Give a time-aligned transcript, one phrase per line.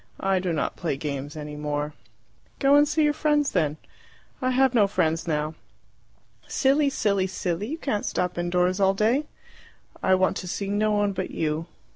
[0.19, 1.93] "I do not play games any more."
[2.57, 3.77] "Go and see your friends then."
[4.41, 5.53] "I have no friends now."
[6.47, 7.67] "Silly, silly, silly!
[7.67, 9.27] You can't stop indoors all day!"
[10.01, 11.67] "I want to see no one but you."